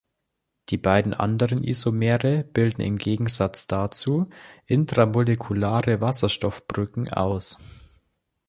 [0.69, 4.31] Die beiden anderen Isomere bilden im Gegensatz dazu
[4.65, 7.59] intermolekulare Wasserstoffbrücken aus.